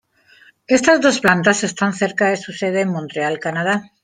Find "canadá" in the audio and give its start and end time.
3.37-3.91